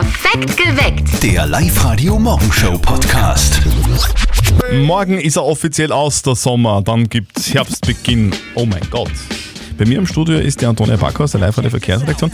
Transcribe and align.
Perfekt 0.00 0.58
geweckt. 0.58 1.22
Der 1.22 1.46
Live-Radio 1.46 2.18
Morgenshow 2.18 2.76
Podcast. 2.76 3.62
Morgen 4.82 5.18
ist 5.18 5.36
er 5.36 5.44
offiziell 5.46 5.90
aus, 5.90 6.20
der 6.20 6.34
Sommer. 6.34 6.82
Dann 6.82 7.08
gibt's 7.08 7.54
Herbstbeginn. 7.54 8.30
Oh 8.56 8.66
mein 8.66 8.82
Gott. 8.90 9.10
Bei 9.78 9.86
mir 9.86 9.96
im 9.96 10.06
Studio 10.06 10.38
ist 10.38 10.60
die 10.60 10.66
Antonia 10.66 10.96
Backhaus, 10.96 11.30
der 11.30 11.40
live 11.40 11.56
radio 11.56 11.70
Verkehrsredaktion. 11.70 12.30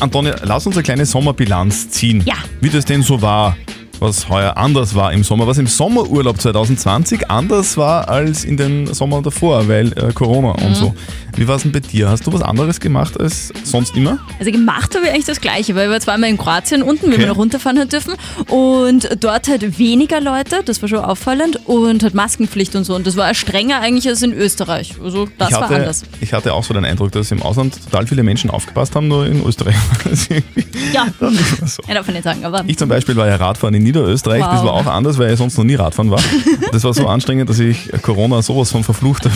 Antonia, 0.00 0.36
lass 0.44 0.66
uns 0.66 0.74
eine 0.76 0.84
kleine 0.84 1.04
Sommerbilanz 1.04 1.90
ziehen. 1.90 2.22
Ja. 2.24 2.36
Wie 2.62 2.70
das 2.70 2.86
denn 2.86 3.02
so 3.02 3.20
war, 3.20 3.58
was 4.00 4.30
heuer 4.30 4.56
anders 4.56 4.94
war 4.94 5.12
im 5.12 5.22
Sommer, 5.22 5.46
was 5.46 5.58
im 5.58 5.66
Sommerurlaub 5.66 6.40
2020 6.40 7.30
anders 7.30 7.76
war 7.76 8.08
als 8.08 8.42
in 8.42 8.56
den 8.56 8.92
Sommer 8.94 9.20
davor, 9.20 9.68
weil 9.68 9.92
äh, 9.98 10.14
Corona 10.14 10.54
Mhm. 10.58 10.66
und 10.66 10.74
so. 10.76 10.94
Wie 11.36 11.48
war 11.48 11.56
es 11.56 11.62
denn 11.62 11.72
bei 11.72 11.80
dir? 11.80 12.08
Hast 12.10 12.26
du 12.26 12.32
was 12.32 12.42
anderes 12.42 12.78
gemacht 12.80 13.18
als 13.18 13.52
sonst 13.64 13.96
immer? 13.96 14.18
Also 14.38 14.50
gemacht 14.52 14.94
habe 14.94 15.06
ich 15.06 15.10
eigentlich 15.12 15.24
das 15.24 15.40
Gleiche, 15.40 15.74
weil 15.74 15.90
wir 15.90 15.98
zweimal 16.00 16.28
in 16.30 16.38
Kroatien 16.38 16.82
unten, 16.82 17.06
Okay. 17.08 17.18
wir 17.20 17.26
noch 17.26 17.36
runterfahren 17.36 17.78
haben 17.78 17.88
dürfen. 17.88 18.14
Und 18.48 19.08
dort 19.20 19.48
halt 19.48 19.78
weniger 19.78 20.20
Leute, 20.20 20.62
das 20.64 20.82
war 20.82 20.88
schon 20.88 20.98
auffallend. 21.00 21.58
Und 21.66 22.02
hat 22.04 22.14
Maskenpflicht 22.14 22.74
und 22.76 22.84
so. 22.84 22.94
Und 22.94 23.06
das 23.06 23.16
war 23.16 23.32
strenger 23.34 23.80
eigentlich 23.80 24.08
als 24.08 24.22
in 24.22 24.32
Österreich. 24.32 24.94
Also 25.02 25.28
das 25.38 25.48
ich, 25.50 25.54
war 25.56 25.62
hatte, 25.64 25.76
anders. 25.76 26.02
ich 26.20 26.32
hatte 26.32 26.52
auch 26.54 26.64
so 26.64 26.74
den 26.74 26.84
Eindruck, 26.84 27.12
dass 27.12 27.30
im 27.30 27.42
Ausland 27.42 27.78
total 27.84 28.06
viele 28.06 28.22
Menschen 28.22 28.50
aufgepasst 28.50 28.94
haben, 28.94 29.08
nur 29.08 29.26
in 29.26 29.44
Österreich. 29.44 29.74
war 29.74 30.12
Ja, 30.92 31.06
so. 31.66 31.82
ja 31.88 31.94
darf 31.94 32.06
man 32.06 32.14
nicht 32.14 32.24
sagen, 32.24 32.44
aber 32.44 32.62
Ich 32.66 32.76
zum 32.78 32.88
Beispiel 32.88 33.16
war 33.16 33.26
ja 33.26 33.36
Radfahren 33.36 33.74
in 33.74 33.82
Niederösterreich, 33.82 34.42
das 34.42 34.60
Wow. 34.60 34.64
war 34.64 34.72
auch 34.74 34.86
anders, 34.86 35.18
weil 35.18 35.32
ich 35.32 35.38
sonst 35.38 35.56
noch 35.56 35.64
nie 35.64 35.74
Radfahren 35.74 36.10
war. 36.10 36.20
Das 36.72 36.84
war 36.84 36.94
so 36.94 37.06
anstrengend, 37.06 37.50
dass 37.50 37.58
ich 37.58 37.90
Corona 38.02 38.40
sowas 38.40 38.70
von 38.70 38.82
verflucht 38.82 39.24
habe. 39.26 39.34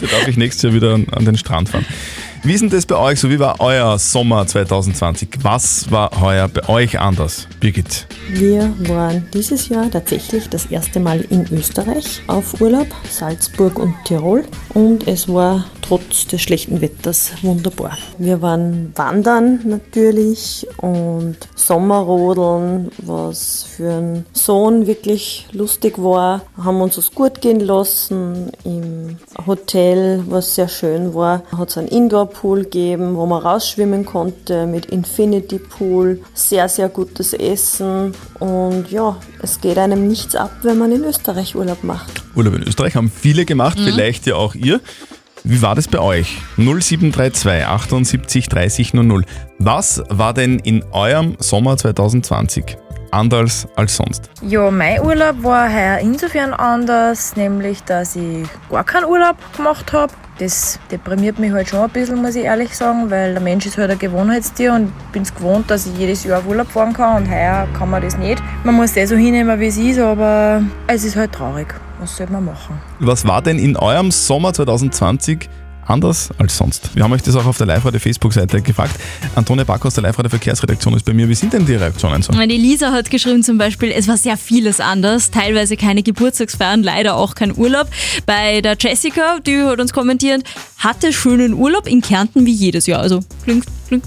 Bitte 0.00 0.06
darf 0.06 0.26
ich 0.26 0.36
nächstes 0.38 0.62
Jahr 0.62 0.72
wieder 0.72 0.94
an, 0.94 1.21
an 1.28 1.34
den 1.34 1.38
Strand 1.38 1.68
fahren. 1.68 1.86
Wie 2.44 2.54
ist 2.54 2.60
denn 2.60 2.70
das 2.70 2.86
bei 2.86 2.96
euch 2.96 3.20
so? 3.20 3.30
Wie 3.30 3.38
war 3.38 3.60
euer 3.60 3.96
Sommer 4.00 4.44
2020? 4.44 5.28
Was 5.42 5.92
war 5.92 6.10
heuer 6.20 6.48
bei 6.48 6.68
euch 6.68 6.98
anders? 6.98 7.46
Birgit. 7.60 8.08
Wir 8.32 8.74
waren 8.88 9.28
dieses 9.32 9.68
Jahr 9.68 9.88
tatsächlich 9.88 10.48
das 10.48 10.66
erste 10.66 10.98
Mal 10.98 11.20
in 11.30 11.46
Österreich 11.52 12.20
auf 12.26 12.60
Urlaub, 12.60 12.88
Salzburg 13.08 13.78
und 13.78 13.94
Tirol. 14.04 14.44
Und 14.74 15.06
es 15.06 15.28
war 15.28 15.66
trotz 15.82 16.26
des 16.26 16.40
schlechten 16.40 16.80
Wetters 16.80 17.30
wunderbar. 17.42 17.96
Wir 18.18 18.42
waren 18.42 18.92
wandern 18.96 19.60
natürlich 19.64 20.66
und 20.78 21.36
Sommerrodeln, 21.54 22.90
was 22.98 23.64
für 23.64 23.92
einen 23.92 24.26
Sohn 24.32 24.86
wirklich 24.88 25.46
lustig 25.52 25.98
war. 25.98 26.42
Haben 26.56 26.80
uns 26.80 26.96
es 26.96 27.12
gut 27.12 27.40
gehen 27.40 27.60
lassen 27.60 28.50
im 28.64 29.18
Hotel, 29.46 30.24
was 30.28 30.54
sehr 30.54 30.68
schön 30.68 31.14
war. 31.14 31.42
Hat 31.56 31.68
es 31.68 31.78
einen 31.78 31.88
Indoor-Pool 32.32 32.64
gegeben, 32.64 33.16
wo 33.16 33.26
man 33.26 33.42
rausschwimmen 33.42 34.04
konnte 34.04 34.66
mit 34.66 34.86
Infinity 34.86 35.58
Pool. 35.58 36.20
Sehr, 36.34 36.68
sehr 36.68 36.88
gutes 36.88 37.32
Essen. 37.32 38.14
Und 38.38 38.90
ja, 38.90 39.16
es 39.42 39.60
geht 39.60 39.78
einem 39.78 40.08
nichts 40.08 40.34
ab, 40.34 40.50
wenn 40.62 40.78
man 40.78 40.92
in 40.92 41.04
Österreich 41.04 41.54
Urlaub 41.54 41.84
macht. 41.84 42.24
Urlaub 42.34 42.54
in 42.54 42.62
Österreich 42.62 42.96
haben 42.96 43.10
viele 43.10 43.44
gemacht, 43.44 43.78
vielleicht 43.78 44.26
ja 44.26 44.36
auch 44.36 44.54
ihr. 44.54 44.80
Wie 45.44 45.60
war 45.60 45.74
das 45.74 45.88
bei 45.88 45.98
euch? 45.98 46.38
0732 46.56 47.66
78 47.66 48.48
30 48.48 48.94
00. 48.94 49.24
Was 49.58 50.02
war 50.08 50.34
denn 50.34 50.60
in 50.60 50.84
eurem 50.92 51.36
Sommer 51.40 51.76
2020 51.76 52.76
anders 53.10 53.66
als 53.74 53.96
sonst? 53.96 54.30
Ja, 54.46 54.70
mein 54.70 55.00
Urlaub 55.00 55.42
war 55.42 55.68
heuer 55.68 55.98
insofern 55.98 56.54
anders, 56.54 57.34
nämlich 57.34 57.82
dass 57.82 58.14
ich 58.14 58.46
gar 58.70 58.84
keinen 58.84 59.06
Urlaub 59.06 59.36
gemacht 59.56 59.92
habe. 59.92 60.12
Das 60.42 60.80
deprimiert 60.90 61.38
mich 61.38 61.52
halt 61.52 61.68
schon 61.68 61.78
ein 61.78 61.90
bisschen, 61.90 62.20
muss 62.20 62.34
ich 62.34 62.42
ehrlich 62.42 62.76
sagen, 62.76 63.08
weil 63.12 63.32
der 63.32 63.40
Mensch 63.40 63.64
ist 63.64 63.78
halt 63.78 63.92
ein 63.92 63.98
Gewohnheitstier 64.00 64.74
und 64.74 64.86
ich 64.86 65.12
bin 65.12 65.22
es 65.22 65.32
gewohnt, 65.32 65.70
dass 65.70 65.86
ich 65.86 65.96
jedes 65.96 66.24
Jahr 66.24 66.40
auf 66.40 66.48
Urlaub 66.48 66.66
fahren 66.66 66.92
kann 66.92 67.22
und 67.22 67.30
heuer 67.30 67.68
kann 67.78 67.88
man 67.88 68.02
das 68.02 68.18
nicht. 68.18 68.42
Man 68.64 68.74
muss 68.74 68.92
das 68.92 69.10
so 69.10 69.14
hinnehmen, 69.14 69.60
wie 69.60 69.68
es 69.68 69.76
ist, 69.76 70.00
aber 70.00 70.60
es 70.88 71.04
ist 71.04 71.14
halt 71.14 71.30
traurig. 71.30 71.72
Was 72.00 72.16
soll 72.16 72.26
man 72.28 72.44
machen? 72.44 72.80
Was 72.98 73.24
war 73.24 73.40
denn 73.40 73.60
in 73.60 73.76
eurem 73.76 74.10
Sommer 74.10 74.52
2020 74.52 75.48
anders 75.86 76.30
als 76.38 76.56
sonst? 76.56 76.94
Wir 76.94 77.04
haben 77.04 77.12
euch 77.12 77.22
das 77.22 77.36
auch 77.36 77.46
auf 77.46 77.58
der 77.58 77.66
Live-Radio-Facebook-Seite 77.66 78.62
gefragt. 78.62 78.98
Antonia 79.34 79.64
Backhaus 79.64 79.94
der 79.94 80.02
Live-Radio-Verkehrsredaktion 80.04 80.94
ist 80.94 81.04
bei 81.04 81.12
mir. 81.12 81.28
Wie 81.28 81.34
sind 81.34 81.52
denn 81.52 81.66
die 81.66 81.74
Reaktionen 81.74 82.22
so? 82.22 82.32
Die 82.32 82.56
Lisa 82.56 82.92
hat 82.92 83.10
geschrieben 83.10 83.42
zum 83.42 83.58
Beispiel, 83.58 83.90
es 83.90 84.08
war 84.08 84.16
sehr 84.16 84.36
vieles 84.36 84.80
anders. 84.80 85.30
Teilweise 85.30 85.76
keine 85.76 86.02
Geburtstagsfeiern, 86.02 86.82
leider 86.82 87.16
auch 87.16 87.34
kein 87.34 87.56
Urlaub. 87.56 87.88
Bei 88.26 88.60
der 88.60 88.76
Jessica, 88.78 89.38
die 89.40 89.62
hat 89.62 89.80
uns 89.80 89.92
kommentiert, 89.92 90.42
hatte 90.78 91.12
schönen 91.12 91.54
Urlaub 91.54 91.86
in 91.86 92.00
Kärnten 92.00 92.46
wie 92.46 92.52
jedes 92.52 92.86
Jahr. 92.86 93.00
Also 93.00 93.20
klingt, 93.44 93.64
klingt 93.88 94.04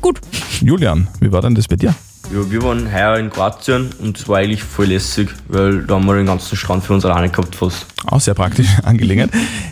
gut. 0.00 0.20
Julian, 0.60 1.08
wie 1.20 1.30
war 1.32 1.42
denn 1.42 1.54
das 1.54 1.68
bei 1.68 1.76
dir? 1.76 1.94
Ja, 2.30 2.50
wir 2.50 2.62
waren 2.62 2.92
heuer 2.92 3.16
in 3.16 3.30
Kroatien 3.30 3.88
und 4.00 4.18
es 4.18 4.28
war 4.28 4.38
eigentlich 4.38 4.62
voll 4.62 4.86
lässig, 4.86 5.30
weil 5.48 5.82
da 5.84 5.94
haben 5.94 6.04
wir 6.04 6.14
den 6.14 6.26
ganzen 6.26 6.56
Strand 6.56 6.84
für 6.84 6.92
uns 6.92 7.06
alleine 7.06 7.30
gehabt 7.30 7.56
fast. 7.56 7.86
Auch 8.06 8.20
sehr 8.20 8.34
praktisch 8.34 8.66
Angelegenheit. 8.84 9.30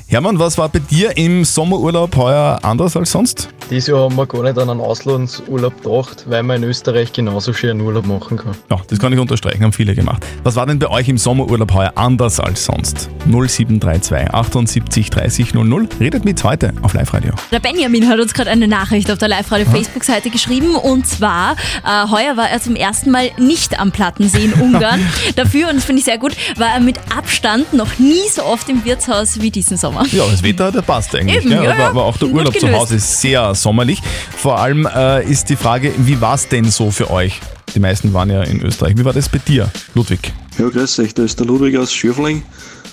Hermann, 0.09 0.39
was 0.39 0.57
war 0.57 0.69
bei 0.71 0.79
dir 0.79 1.17
im 1.19 1.45
Sommerurlaub 1.45 2.17
heuer 2.17 2.59
anders 2.63 2.97
als 2.97 3.13
sonst? 3.13 3.51
Dieses 3.71 3.89
Jahr 3.89 4.05
haben 4.05 4.15
wir 4.15 4.27
gar 4.27 4.43
nicht 4.43 4.57
an 4.57 4.71
einen 4.71 4.81
Auslandsurlaub 4.81 5.83
gedacht, 5.83 6.25
weil 6.29 6.45
man 6.45 6.63
in 6.63 6.69
Österreich 6.69 7.13
genauso 7.13 7.53
schön 7.53 7.71
einen 7.71 7.81
Urlaub 7.81 8.07
machen 8.07 8.37
kann. 8.37 8.55
Ja, 8.71 8.81
das 8.87 9.01
kann 9.01 9.13
ich 9.13 9.19
unterstreichen, 9.19 9.65
haben 9.65 9.73
viele 9.73 9.95
gemacht. 9.95 10.25
Was 10.45 10.55
war 10.55 10.65
denn 10.67 10.79
bei 10.79 10.89
euch 10.89 11.09
im 11.09 11.19
Sommerurlaub 11.19 11.75
heuer 11.75 11.93
anders 11.97 12.39
als 12.39 12.65
sonst? 12.65 13.11
0732 13.27 14.33
78 14.33 15.11
30 15.11 15.55
00. 15.55 15.89
Redet 15.99 16.25
mit 16.25 16.43
heute 16.45 16.73
auf 16.83 16.95
Live-Radio. 16.95 17.33
Der 17.51 17.59
Benjamin 17.59 18.09
hat 18.09 18.21
uns 18.21 18.33
gerade 18.33 18.51
eine 18.51 18.69
Nachricht 18.69 19.11
auf 19.11 19.19
der 19.19 19.29
Live-Radio-Facebook-Seite 19.29 20.31
geschrieben 20.31 20.77
und 20.77 21.07
zwar, 21.07 21.57
äh, 21.85 22.09
heuer 22.09 22.37
war 22.37 22.46
er 22.49 22.61
zum 22.61 22.77
ersten 22.77 23.11
Mal 23.11 23.31
nicht 23.39 23.79
am 23.79 23.93
Plattensee 23.93 24.45
in 24.45 24.53
Ungarn. 24.61 25.01
Dafür, 25.37 25.69
und 25.69 25.77
das 25.77 25.85
finde 25.85 26.01
ich 26.01 26.05
sehr 26.05 26.19
gut, 26.19 26.37
war 26.57 26.69
er 26.75 26.81
mit 26.81 26.99
Abstand 27.17 27.73
noch 27.73 27.99
nie 27.99 28.29
so 28.31 28.45
oft 28.45 28.69
im 28.69 28.85
Wirtshaus 28.85 29.41
wie 29.41 29.51
diesen 29.51 29.77
Sommer. 29.77 30.07
Ja, 30.13 30.25
das 30.31 30.43
Wetter, 30.43 30.73
der 30.73 30.83
passt 30.83 31.15
eigentlich. 31.15 31.45
Eben, 31.45 31.51
ja, 31.51 31.61
aber, 31.61 31.79
ja. 31.79 31.89
aber 31.89 32.05
auch 32.05 32.17
der 32.17 32.29
Urlaub 32.29 32.59
zu. 32.59 32.71
Hause 32.71 32.97
ist 32.97 33.21
sehr 33.21 33.55
sommerlich. 33.55 34.03
Vor 34.37 34.59
allem 34.59 34.87
äh, 34.87 35.25
ist 35.25 35.49
die 35.49 35.57
Frage, 35.57 35.93
wie 35.99 36.21
war 36.21 36.35
es 36.35 36.49
denn 36.49 36.71
so 36.71 36.91
für 36.91 37.11
euch? 37.11 37.41
Die 37.75 37.81
meisten 37.81 38.13
waren 38.13 38.31
ja 38.31 38.43
in 38.43 38.63
Österreich. 38.63 38.97
Wie 38.97 39.05
war 39.05 39.13
das 39.13 39.29
bei 39.29 39.39
dir, 39.39 39.71
Ludwig? 39.95 40.33
Ja, 40.59 40.69
grüß 40.69 40.99
euch, 41.01 41.15
da 41.15 41.25
ist 41.25 41.39
der 41.39 41.47
Ludwig 41.47 41.77
aus 41.77 41.93
Schürfling. 41.93 42.43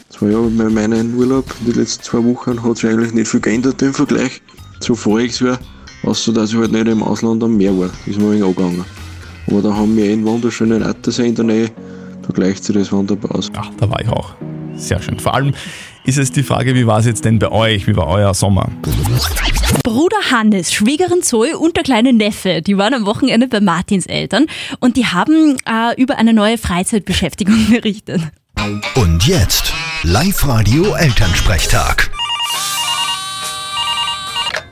Zwei 0.10 0.28
Jahre 0.28 0.50
bei 0.50 0.70
meinem 0.70 1.16
Urlaub, 1.16 1.46
die 1.66 1.72
letzten 1.72 2.04
zwei 2.04 2.24
Wochen, 2.24 2.62
hat 2.64 2.78
sich 2.78 2.90
eigentlich 2.90 3.14
nicht 3.14 3.28
viel 3.28 3.40
geändert 3.40 3.82
im 3.82 3.94
Vergleich 3.94 4.42
zu 4.80 4.96
voriges 4.96 5.40
Jahr, 5.40 5.60
außer 6.04 6.34
dass 6.34 6.52
ich 6.52 6.58
halt 6.58 6.72
nicht 6.72 6.88
im 6.88 7.02
Ausland 7.02 7.44
am 7.44 7.58
Meer 7.58 7.78
war. 7.78 7.90
Ist 8.06 8.20
mir 8.20 8.26
ein 8.26 8.32
wenig 8.32 8.44
angegangen. 8.44 8.86
Aber 9.48 9.62
da 9.62 9.74
haben 9.74 9.96
wir 9.96 10.12
einen 10.12 10.26
wunderschönen 10.26 10.84
Attersee 10.84 11.28
in 11.28 11.36
der 11.36 11.46
Nähe, 11.46 11.72
da 12.26 12.34
gleicht 12.34 12.64
sich 12.64 12.76
das 12.76 12.92
wunderbar 12.92 13.36
aus. 13.36 13.52
Ja, 13.54 13.64
da 13.78 13.90
war 13.90 14.00
ich 14.02 14.10
auch. 14.10 14.34
Sehr 14.76 15.02
schön. 15.02 15.20
Vor 15.20 15.34
allem 15.34 15.54
ist 16.06 16.18
es 16.18 16.32
die 16.32 16.44
Frage, 16.44 16.74
wie 16.76 16.88
war 16.88 17.00
es 17.00 17.06
jetzt 17.06 17.26
denn 17.26 17.40
bei 17.40 17.52
euch? 17.52 17.88
Wie 17.88 17.96
war 17.96 18.08
euer 18.08 18.34
Sommer? 18.34 18.70
Bruder 19.84 20.18
Hannes, 20.32 20.74
Schwägerin 20.74 21.22
Zoe 21.22 21.58
und 21.58 21.76
der 21.76 21.84
kleine 21.84 22.14
Neffe, 22.14 22.62
die 22.62 22.78
waren 22.78 22.94
am 22.94 23.06
Wochenende 23.06 23.48
bei 23.48 23.60
Martins 23.62 24.06
Eltern 24.06 24.48
und 24.80 24.98
die 24.98 25.06
haben 25.06 25.58
äh, 25.66 26.02
über 26.02 26.18
eine 26.18 26.34
neue 26.34 26.58
Freizeitbeschäftigung 26.58 27.68
berichtet. 27.70 28.22
Und 28.96 29.28
jetzt 29.28 29.74
Live-Radio 30.04 30.96
Elternsprechtag. 30.96 32.10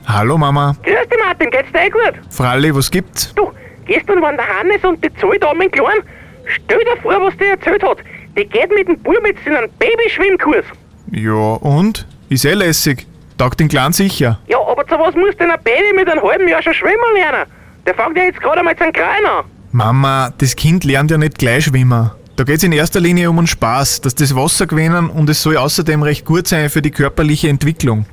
Hallo 0.05 0.37
Mama. 0.37 0.75
Grüß 0.83 1.07
dich 1.09 1.19
Martin, 1.25 1.49
geht's 1.51 1.71
dir 1.71 1.85
eh 1.85 1.89
gut? 1.89 2.21
Fralli, 2.29 2.73
was 2.75 2.91
gibt's? 2.91 3.33
Du, 3.35 3.51
gestern 3.85 4.21
waren 4.21 4.37
der 4.37 4.47
Hannes 4.47 4.83
und 4.83 5.03
die 5.03 5.13
Zoe 5.15 5.39
da 5.39 5.53
mit 5.53 5.73
dem 5.73 5.83
Kleinen. 5.83 6.03
Stell 6.45 6.79
dir 6.79 6.97
vor, 7.01 7.21
was 7.21 7.35
die 7.37 7.45
erzählt 7.45 7.83
hat. 7.83 7.97
Die 8.37 8.45
geht 8.45 8.69
mit 8.73 8.87
dem 8.87 8.97
Bub 8.99 9.25
jetzt 9.25 9.45
in 9.45 9.55
einen 9.55 9.69
Babyschwimmkurs. 9.79 10.65
Ja, 11.11 11.31
und? 11.31 12.07
Ist 12.29 12.45
eh 12.45 12.53
lässig. 12.53 13.05
Taugt 13.37 13.59
den 13.59 13.67
Kleinen 13.67 13.93
sicher. 13.93 14.39
Ja, 14.47 14.57
aber 14.59 14.85
zu 14.87 14.95
was 14.97 15.15
muss 15.15 15.35
denn 15.37 15.51
ein 15.51 15.59
Baby 15.63 15.93
mit 15.95 16.09
einem 16.09 16.21
halben 16.21 16.47
Jahr 16.47 16.61
schon 16.61 16.73
schwimmen 16.73 16.95
lernen? 17.15 17.49
Der 17.85 17.93
fängt 17.95 18.17
ja 18.17 18.23
jetzt 18.23 18.39
gerade 18.39 18.59
einmal 18.59 18.77
seinen 18.77 18.93
Krein 18.93 19.25
an. 19.25 19.45
Mama, 19.71 20.31
das 20.37 20.55
Kind 20.55 20.83
lernt 20.83 21.11
ja 21.11 21.17
nicht 21.17 21.37
gleich 21.37 21.65
schwimmen. 21.65 22.11
Da 22.35 22.43
geht's 22.43 22.63
in 22.63 22.71
erster 22.71 22.99
Linie 22.99 23.29
um 23.29 23.35
den 23.35 23.47
Spaß, 23.47 24.01
dass 24.01 24.15
das 24.15 24.35
Wasser 24.35 24.65
gewinnen 24.65 25.09
und 25.09 25.29
es 25.29 25.41
soll 25.41 25.57
außerdem 25.57 26.01
recht 26.03 26.25
gut 26.25 26.47
sein 26.47 26.69
für 26.69 26.81
die 26.81 26.91
körperliche 26.91 27.49
Entwicklung. 27.49 28.05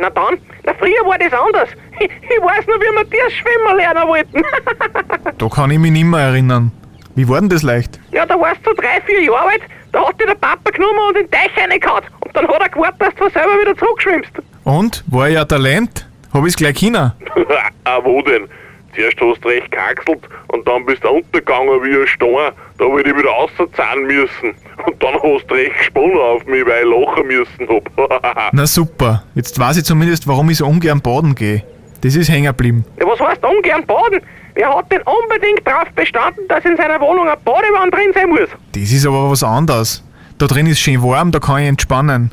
Na 0.00 0.08
dann. 0.10 0.38
Na, 0.64 0.72
früher 0.78 1.04
war 1.06 1.18
das 1.18 1.32
anders. 1.32 1.68
Ich, 2.00 2.06
ich 2.06 2.42
weiß 2.42 2.66
noch, 2.66 2.76
wie 2.76 2.94
wir 2.96 3.04
das 3.04 3.32
schwimmen 3.34 3.76
lernen 3.76 4.08
wollten. 4.08 4.42
Da 5.38 5.48
kann 5.48 5.70
ich 5.70 5.78
mich 5.78 5.90
nicht 5.90 6.04
mehr 6.04 6.20
erinnern. 6.20 6.70
Wie 7.14 7.28
war 7.28 7.40
denn 7.40 7.48
das 7.48 7.62
leicht? 7.62 7.98
ja, 8.12 8.24
da 8.26 8.38
warst 8.38 8.60
du 8.66 8.72
drei, 8.74 9.00
vier 9.06 9.22
Jahre 9.22 9.50
alt, 9.50 9.62
da 9.92 10.06
hat 10.06 10.20
dich 10.20 10.26
der 10.26 10.34
Papa 10.34 10.70
genommen 10.70 10.98
und 11.08 11.16
in 11.16 11.26
den 11.26 11.30
Teich 11.30 11.50
reingehauen. 11.56 12.02
Und 12.20 12.36
dann 12.36 12.46
hat 12.48 12.60
er 12.60 12.68
gewartet, 12.68 13.00
dass 13.00 13.14
du 13.14 13.28
selber 13.30 13.60
wieder 13.60 13.76
zurückschwimmst. 13.76 14.30
Und? 14.64 15.04
War 15.08 15.28
ich 15.28 15.38
ein 15.38 15.48
Talent? 15.48 16.06
Hab 16.32 16.46
ich's 16.46 16.56
gleich 16.56 16.78
können? 16.78 17.12
ah, 17.84 17.98
wo 18.02 18.22
denn? 18.22 18.48
Zuerst 18.94 19.20
hast 19.20 19.44
du 19.44 19.48
recht 19.48 19.70
gekackselt 19.70 20.20
und 20.48 20.66
dann 20.68 20.84
bist 20.86 21.02
du 21.04 21.08
untergegangen 21.08 21.82
wie 21.82 21.96
ein 22.00 22.06
Stein. 22.06 22.52
Da 22.80 22.86
hab 22.86 22.96
ich 22.96 23.04
dich 23.04 23.14
wieder 23.14 23.28
rauszahlen 23.28 24.06
müssen. 24.06 24.54
Und 24.86 25.02
dann 25.02 25.12
hast 25.12 25.46
du 25.48 25.54
recht 25.54 25.76
gesponnen 25.76 26.16
auf 26.16 26.46
mich, 26.46 26.64
weil 26.66 26.82
ich 26.82 26.88
lachen 26.88 27.26
müssen 27.26 27.68
hab. 27.68 28.52
Na 28.54 28.66
super, 28.66 29.22
jetzt 29.34 29.58
weiß 29.58 29.76
ich 29.76 29.84
zumindest, 29.84 30.26
warum 30.26 30.48
ich 30.48 30.56
so 30.56 30.66
ungern 30.66 31.02
baden 31.02 31.34
gehe. 31.34 31.62
Das 32.00 32.16
ist 32.16 32.30
hängen 32.30 32.46
geblieben. 32.46 32.86
Ja, 32.98 33.06
was 33.06 33.20
heißt 33.20 33.44
ungern 33.44 33.84
baden? 33.84 34.20
Der 34.56 34.74
hat 34.74 34.90
den 34.90 35.02
unbedingt 35.02 35.66
drauf 35.66 35.84
bestanden, 35.94 36.48
dass 36.48 36.64
in 36.64 36.74
seiner 36.78 36.98
Wohnung 37.02 37.28
eine 37.28 37.36
Badewanne 37.44 37.90
drin 37.90 38.12
sein 38.14 38.30
muss. 38.30 38.48
Das 38.72 38.90
ist 38.90 39.06
aber 39.06 39.30
was 39.30 39.42
anderes. 39.42 40.02
Da 40.38 40.46
drin 40.46 40.66
ist 40.66 40.80
schön 40.80 41.02
warm, 41.02 41.32
da 41.32 41.38
kann 41.38 41.60
ich 41.60 41.68
entspannen. 41.68 42.32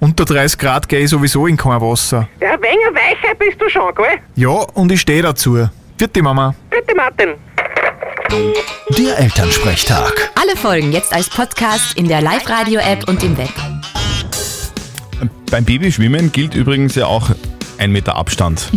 Unter 0.00 0.24
30 0.24 0.58
Grad 0.58 0.88
gehe 0.88 1.00
ich 1.00 1.10
sowieso 1.10 1.46
in 1.46 1.56
kein 1.56 1.80
Wasser. 1.80 2.28
Ja, 2.40 2.54
ein 2.54 2.62
wenig 2.62 2.86
weicher 2.92 3.34
bist 3.36 3.60
du 3.60 3.68
schon, 3.68 3.94
gell? 3.94 4.18
Ja, 4.34 4.48
und 4.48 4.90
ich 4.90 5.00
stehe 5.00 5.22
dazu. 5.22 5.68
Vierte 5.96 6.20
Mama. 6.20 6.52
Bitte, 6.68 6.96
Martin. 6.96 7.34
Der 8.98 9.18
Elternsprechtag. 9.18 10.32
Alle 10.34 10.56
Folgen 10.56 10.90
jetzt 10.90 11.12
als 11.12 11.28
Podcast 11.30 11.96
in 11.96 12.08
der 12.08 12.20
Live-Radio-App 12.20 13.08
und 13.08 13.22
im 13.22 13.36
Web. 13.36 13.52
Beim 15.50 15.64
Babyschwimmen 15.64 16.32
gilt 16.32 16.54
übrigens 16.54 16.96
ja 16.96 17.06
auch 17.06 17.30
ein 17.78 17.92
Meter 17.92 18.16
Abstand. 18.16 18.70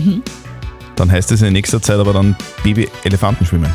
Dann 0.95 1.11
heißt 1.11 1.31
es 1.31 1.41
in 1.41 1.53
nächster 1.53 1.81
Zeit 1.81 1.97
aber 1.97 2.13
dann 2.13 2.35
Baby-Elefantenschwimmen. 2.63 3.71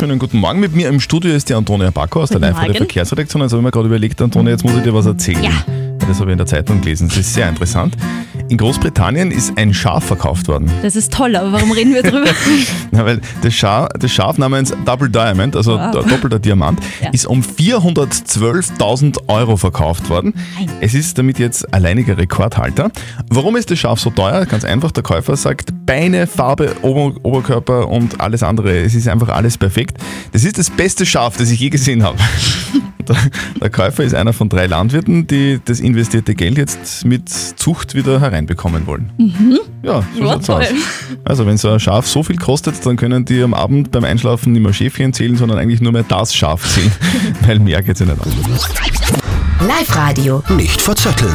Schönen 0.00 0.18
guten 0.18 0.38
Morgen. 0.38 0.58
Mit 0.58 0.74
mir 0.74 0.88
im 0.88 0.98
Studio 0.98 1.32
ist 1.32 1.48
die 1.48 1.54
Antonia 1.54 1.90
Bacco 1.90 2.22
aus 2.22 2.30
der 2.30 2.40
Guten 2.40 2.50
live 2.50 2.56
der 2.56 2.68
Morgen. 2.68 2.78
Verkehrsredaktion. 2.78 3.42
Also 3.42 3.56
habe 3.56 3.62
ich 3.62 3.64
mir 3.66 3.70
gerade 3.70 3.86
überlegt, 3.86 4.20
Antonia, 4.20 4.50
jetzt 4.50 4.64
muss 4.64 4.74
ich 4.76 4.82
dir 4.82 4.94
was 4.94 5.06
erzählen. 5.06 5.44
Ja. 5.44 5.52
Das 6.08 6.18
habe 6.18 6.30
ich 6.30 6.32
in 6.32 6.38
der 6.38 6.46
Zeitung 6.46 6.80
gelesen. 6.80 7.08
Das 7.08 7.18
ist 7.18 7.34
sehr 7.34 7.48
interessant. 7.48 7.96
In 8.52 8.58
Großbritannien 8.58 9.30
ist 9.30 9.56
ein 9.56 9.72
Schaf 9.72 10.04
verkauft 10.04 10.46
worden. 10.46 10.70
Das 10.82 10.94
ist 10.94 11.10
toll, 11.10 11.36
aber 11.36 11.52
warum 11.52 11.72
reden 11.72 11.94
wir 11.94 12.02
drüber? 12.02 12.26
Na, 12.90 13.06
weil 13.06 13.22
das 13.40 13.54
Schaf, 13.54 13.88
das 13.98 14.12
Schaf 14.12 14.36
namens 14.36 14.74
Double 14.84 15.08
Diamond, 15.08 15.56
also 15.56 15.78
Wow. 15.78 15.90
do- 15.92 16.02
doppelter 16.02 16.38
Diamant, 16.38 16.78
Ja. 17.02 17.08
ist 17.12 17.26
um 17.26 17.42
412.000 17.42 19.16
Euro 19.28 19.56
verkauft 19.56 20.10
worden. 20.10 20.34
Es 20.82 20.92
ist 20.92 21.16
damit 21.16 21.38
jetzt 21.38 21.72
alleiniger 21.72 22.18
Rekordhalter. 22.18 22.90
Warum 23.30 23.56
ist 23.56 23.70
das 23.70 23.78
Schaf 23.78 23.98
so 24.00 24.10
teuer? 24.10 24.44
Ganz 24.44 24.64
einfach, 24.64 24.90
der 24.90 25.02
Käufer 25.02 25.34
sagt 25.36 25.70
Beine, 25.86 26.26
Farbe, 26.26 26.76
Ober 26.82 27.14
Oberkörper 27.22 27.88
und 27.88 28.20
alles 28.20 28.42
andere. 28.42 28.80
Es 28.80 28.94
ist 28.94 29.08
einfach 29.08 29.30
alles 29.30 29.56
perfekt. 29.56 29.96
Das 30.32 30.44
ist 30.44 30.58
das 30.58 30.68
beste 30.68 31.06
Schaf, 31.06 31.38
das 31.38 31.50
ich 31.50 31.58
je 31.60 31.70
gesehen 31.70 32.02
habe. 32.02 32.18
Der, 33.08 33.16
der 33.60 33.70
Käufer 33.70 34.04
ist 34.04 34.14
einer 34.14 34.32
von 34.32 34.48
drei 34.48 34.66
Landwirten, 34.66 35.26
die 35.26 35.60
das 35.64 35.80
investierte 35.80 36.34
Geld 36.34 36.58
jetzt 36.58 37.04
mit 37.04 37.28
Zucht 37.28 37.94
wieder 37.94 38.20
hereinbekommen 38.20 38.86
wollen. 38.86 39.10
Ja, 39.82 40.02
so 40.14 40.20
Ja, 40.20 40.32
schaut's 40.32 40.50
aus. 40.50 40.68
toll. 40.68 40.76
Also 41.24 41.46
wenn 41.46 41.56
so 41.56 41.70
ein 41.70 41.80
Schaf 41.80 42.06
so 42.06 42.22
viel 42.22 42.36
kostet, 42.36 42.84
dann 42.86 42.96
können 42.96 43.24
die 43.24 43.42
am 43.42 43.54
Abend 43.54 43.90
beim 43.90 44.04
Einschlafen 44.04 44.52
nicht 44.52 44.62
mehr 44.62 44.72
Schäfchen 44.72 45.12
zählen, 45.12 45.36
sondern 45.36 45.58
eigentlich 45.58 45.80
nur 45.80 45.92
mehr 45.92 46.04
das 46.06 46.34
Schaf 46.34 46.68
zählen, 46.68 46.92
weil 47.46 47.58
mehr 47.58 47.82
geht's 47.82 48.00
ja 48.00 48.06
nicht 48.06 48.20
aus. 48.20 48.68
Live-Radio. 49.66 50.42
Nicht 50.56 50.80
verzetteln. 50.82 51.32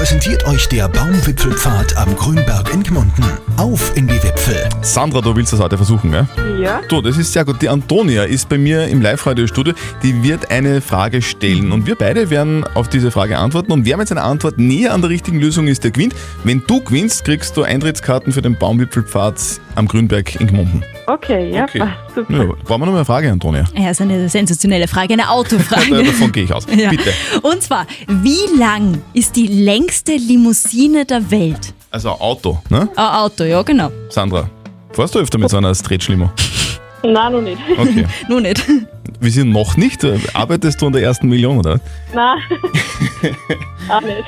Präsentiert 0.00 0.46
euch 0.46 0.66
der 0.66 0.88
Baumwipfelpfad 0.88 1.94
am 1.98 2.16
Grünberg 2.16 2.72
in 2.72 2.82
Gmunden. 2.82 3.22
Auf 3.58 3.94
in 3.98 4.08
die 4.08 4.14
Wipfel. 4.22 4.66
Sandra, 4.80 5.20
du 5.20 5.36
willst 5.36 5.52
das 5.52 5.60
heute 5.60 5.76
versuchen, 5.76 6.10
gell? 6.10 6.26
Ja. 6.58 6.80
Du, 6.88 7.02
das 7.02 7.18
ist 7.18 7.34
sehr 7.34 7.44
gut. 7.44 7.60
Die 7.60 7.68
Antonia 7.68 8.24
ist 8.24 8.48
bei 8.48 8.56
mir 8.56 8.88
im 8.88 9.02
Live-Radio-Studio. 9.02 9.74
Die 10.02 10.22
wird 10.22 10.50
eine 10.50 10.80
Frage 10.80 11.20
stellen 11.20 11.70
und 11.70 11.84
wir 11.86 11.96
beide 11.96 12.30
werden 12.30 12.64
auf 12.74 12.88
diese 12.88 13.10
Frage 13.10 13.36
antworten. 13.36 13.72
Und 13.72 13.84
wer 13.84 13.98
mit 13.98 14.08
seiner 14.08 14.24
Antwort 14.24 14.56
näher 14.56 14.94
an 14.94 15.02
der 15.02 15.10
richtigen 15.10 15.38
Lösung 15.38 15.66
ist, 15.66 15.84
der 15.84 15.90
gewinnt. 15.90 16.14
Wenn 16.44 16.62
du 16.66 16.80
gewinnst, 16.82 17.26
kriegst 17.26 17.54
du 17.58 17.62
Eintrittskarten 17.62 18.32
für 18.32 18.40
den 18.40 18.56
Baumwipfelpfad 18.56 19.34
am 19.74 19.86
Grünberg 19.86 20.34
in 20.40 20.46
Gmunden. 20.46 20.82
Okay, 21.06 21.50
ja, 21.50 21.64
Okay. 21.64 21.80
passt 21.80 22.14
super. 22.14 22.32
Ja, 22.32 22.44
brauchen 22.64 22.80
wir 22.82 22.86
noch 22.86 22.94
eine 22.94 23.04
Frage, 23.04 23.30
Antonia? 23.30 23.64
Ja, 23.76 23.90
ist 23.90 24.00
eine 24.00 24.28
sensationelle 24.30 24.88
Frage, 24.88 25.12
eine 25.12 25.28
Autofrage. 25.28 26.04
Davon 26.04 26.32
gehe 26.32 26.44
ich 26.44 26.52
aus. 26.54 26.66
Ja. 26.74 26.88
Bitte. 26.88 27.12
Und 27.42 27.62
zwar, 27.62 27.86
wie 28.06 28.58
lang 28.58 29.02
ist 29.12 29.36
die 29.36 29.46
längste 29.48 29.89
Limousine 30.06 31.04
der 31.04 31.30
Welt? 31.30 31.72
Also 31.90 32.10
Auto, 32.10 32.60
ne? 32.68 32.88
Ein 32.96 33.06
Auto, 33.06 33.44
ja 33.44 33.62
genau. 33.62 33.90
Sandra, 34.08 34.48
fährst 34.92 35.14
du 35.14 35.18
öfter 35.18 35.38
mit 35.38 35.50
so 35.50 35.56
einer 35.56 35.74
Stretch-Limo? 35.74 36.30
Nein, 37.02 37.32
noch 37.32 37.40
nicht. 37.40 37.58
Okay. 37.78 38.06
Nur 38.28 38.40
nicht. 38.40 38.62
Wir 39.20 39.30
sind 39.30 39.50
noch 39.50 39.76
nicht. 39.76 40.04
Arbeitest 40.34 40.80
du 40.80 40.86
an 40.86 40.92
der 40.92 41.02
ersten 41.02 41.28
Million, 41.28 41.58
oder? 41.58 41.80
Nein. 42.14 42.38
Auch 43.88 44.00
nicht. 44.00 44.24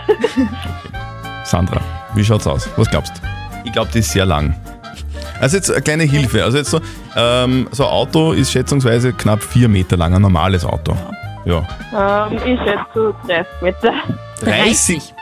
Sandra, 1.44 1.80
wie 2.14 2.24
schaut's 2.24 2.46
aus? 2.46 2.68
Was 2.76 2.88
glaubst 2.90 3.12
du? 3.16 3.20
Ich 3.64 3.72
glaube, 3.72 3.90
die 3.92 4.00
ist 4.00 4.12
sehr 4.12 4.26
lang. 4.26 4.54
Also 5.40 5.56
jetzt 5.56 5.70
eine 5.70 5.82
kleine 5.82 6.04
Hilfe. 6.04 6.44
Also 6.44 6.58
jetzt 6.58 6.70
so, 6.70 6.80
ähm, 7.16 7.68
so 7.72 7.84
ein 7.84 7.90
Auto 7.90 8.32
ist 8.32 8.52
schätzungsweise 8.52 9.12
knapp 9.12 9.42
vier 9.42 9.68
Meter 9.68 9.96
lang, 9.96 10.14
ein 10.14 10.22
normales 10.22 10.64
Auto. 10.64 10.96
Ja. 11.44 11.66
Ähm, 12.30 12.36
ich 12.36 12.58
schätze 12.60 12.84
so 12.94 13.14
30 13.26 13.46
Meter. 13.60 13.92
30. 14.40 15.14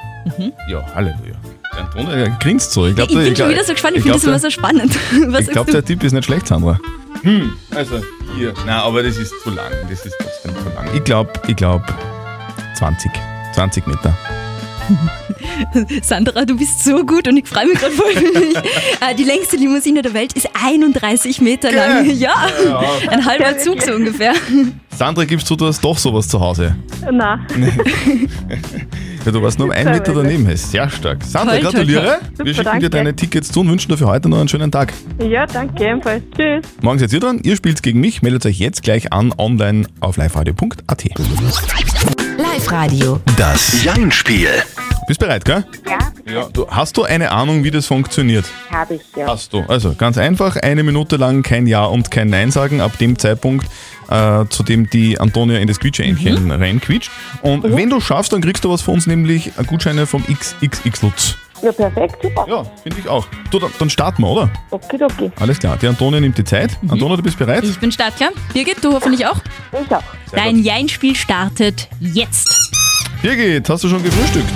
Ja, 0.69 0.85
Halleluja. 0.95 1.35
Der 1.73 1.81
Antonia 1.85 2.37
grinst 2.41 2.73
so. 2.73 2.87
Ich, 2.87 2.95
glaub, 2.95 3.09
Ich 3.09 3.15
bin 3.15 3.33
ich 3.33 3.39
schon 3.39 3.51
wieder 3.51 3.65
so 3.65 3.73
gespannt, 3.73 3.97
ich 3.97 3.99
ich 3.99 4.03
finde 4.05 4.19
das 4.19 4.25
immer 4.27 4.39
so 4.39 4.51
spannend. 4.51 4.95
Was 5.33 5.43
Ich 5.43 5.51
glaube, 5.51 5.73
der? 5.73 5.85
Tipp 5.85 6.03
ist 6.03 6.13
nicht 6.13 6.25
schlecht, 6.25 6.47
Sandra. 6.47 6.79
Hm, 7.23 7.53
also 7.75 8.01
hier. 8.37 8.55
Na, 8.67 8.83
aber 8.83 9.03
das 9.03 9.17
ist 9.17 9.33
zu 9.43 9.51
lang. 9.51 9.71
Das 9.89 10.05
ist 10.07 10.15
trotzdem 10.19 10.53
zu 10.57 10.75
lang. 10.75 10.89
Ich 10.95 11.05
glaube, 11.05 11.33
ich 11.47 11.57
glaube 11.57 11.85
20. 12.77 13.11
20 13.55 13.87
Meter. 13.87 14.17
Sandra, 16.03 16.45
du 16.45 16.57
bist 16.57 16.85
so 16.85 17.05
gut 17.05 17.27
und 17.29 17.37
ich 17.37 17.47
freue 17.49 17.67
mich 17.67 17.79
gerade 17.79 17.93
voll 17.95 18.13
für 18.13 18.41
dich. 18.41 18.57
Äh, 19.01 19.15
Die 19.15 19.25
längste 19.25 19.57
Limousine 19.57 20.03
der 20.03 20.13
Welt 20.15 20.33
ist 20.35 20.49
31 20.63 21.41
Meter 21.41 21.73
lang. 21.73 22.11
Ja, 22.11 22.35
ein 23.09 23.25
halber 23.25 23.57
Zug 23.59 23.81
so 23.83 23.93
ungefähr. 23.95 24.35
Sandra, 24.97 25.25
gibst 25.25 25.49
du, 25.49 25.57
du 25.57 25.67
hast 25.67 25.83
doch 25.83 25.97
sowas 25.97 26.29
zu 26.29 26.39
Hause? 26.41 26.77
Nein. 27.11 27.41
Ja, 29.23 29.33
du 29.33 29.43
warst 29.43 29.59
nur 29.59 29.69
um 29.69 29.73
einen 29.73 29.91
Meter 29.91 30.15
daneben. 30.15 30.57
Sehr 30.57 30.89
stark. 30.89 31.23
Sandra, 31.23 31.53
Toll, 31.57 31.61
toll, 31.65 31.73
gratuliere. 31.73 32.21
toll. 32.37 32.47
Wir 32.47 32.55
Super, 32.55 32.71
schicken 32.71 32.81
dir 32.81 32.89
danke. 32.89 32.91
deine 32.91 33.15
Tickets 33.17 33.53
zu 33.53 33.61
und 33.61 33.69
wünschen 33.71 33.91
dir 33.91 33.99
für 33.99 34.07
heute 34.07 34.31
noch 34.31 34.39
einen 34.39 34.49
schönen 34.49 34.73
Tag. 34.73 34.95
Ja, 35.23 35.45
danke 35.45 35.85
ebenfalls. 35.85 36.23
Tschüss. 36.35 36.65
Morgen 36.81 36.99
seid 36.99 37.13
ihr 37.13 37.21
dran. 37.21 37.39
Ihr 37.43 37.55
spielt 37.55 37.83
gegen 37.83 38.01
mich. 38.01 38.23
Meldet 38.23 38.47
euch 38.47 38.59
jetzt 38.59 38.83
gleich 38.83 39.13
an 39.13 39.35
online 39.37 39.87
auf 40.01 40.17
liveradio.at. 40.17 41.05
Live-Radio. 42.39 43.21
Das 43.37 43.85
Jein-Spiel. 43.85 44.49
Bist 45.11 45.19
bereit, 45.19 45.45
gell? 45.45 45.65
Ja, 45.89 45.99
Ja. 46.33 46.49
Du, 46.53 46.69
hast 46.71 46.97
du 46.97 47.03
eine 47.03 47.33
Ahnung, 47.33 47.65
wie 47.65 47.73
das 47.73 47.87
funktioniert? 47.87 48.45
habe 48.71 48.95
ich 48.95 49.01
ja. 49.17 49.27
Hast 49.27 49.53
du. 49.53 49.65
Also 49.67 49.93
ganz 49.97 50.17
einfach, 50.19 50.55
eine 50.55 50.85
Minute 50.85 51.17
lang 51.17 51.43
kein 51.43 51.67
Ja 51.67 51.85
und 51.85 52.13
kein 52.13 52.29
Nein 52.31 52.53
sagen, 52.53 52.81
ab 52.81 52.97
dem 52.99 53.19
Zeitpunkt, 53.19 53.67
äh, 54.09 54.45
zu 54.51 54.63
dem 54.63 54.89
die 54.89 55.19
Antonia 55.19 55.59
in 55.59 55.67
das 55.67 55.81
Quietscheentchen 55.81 56.45
Mhm. 56.45 56.51
reinquietscht. 56.53 57.11
Und 57.43 57.65
wenn 57.65 57.91
du 57.91 58.01
schaffst, 58.01 58.33
dann 58.33 58.41
kriegst 58.41 58.63
du 58.65 58.71
was 58.71 58.83
von 58.83 58.95
uns, 58.95 59.09
nämlich 59.09 59.51
Gutscheine 59.67 60.07
vom 60.07 60.23
XXX 60.33 61.03
Lutz. 61.03 61.35
Ja, 61.61 61.73
perfekt, 61.73 62.15
super. 62.23 62.47
Ja, 62.49 62.63
finde 62.81 63.01
ich 63.01 63.09
auch. 63.09 63.27
Du, 63.51 63.59
dann, 63.59 63.71
dann 63.81 63.91
starten 63.91 64.23
wir, 64.23 64.29
oder? 64.29 64.49
Okidoki. 64.71 65.33
Alles 65.41 65.59
klar. 65.59 65.77
Die 65.77 65.89
Antonia 65.89 66.21
nimmt 66.21 66.39
die 66.39 66.45
Zeit. 66.45 66.79
Antonia, 66.89 67.17
du 67.17 67.23
bist 67.25 67.37
bereit? 67.37 67.65
Ich 67.65 67.81
bin 67.81 67.91
startklar. 67.91 68.31
Birgit, 68.55 68.77
du 68.81 68.93
hoffentlich 68.93 69.27
auch? 69.27 69.39
Ich 69.73 69.93
auch. 69.93 70.05
Dein 70.31 70.63
Jein-Spiel 70.63 71.17
startet 71.17 71.89
jetzt. 71.99 72.71
Birgit, 73.23 73.69
hast 73.69 73.83
du 73.83 73.89
schon 73.89 74.05
gefrühstückt? 74.05 74.49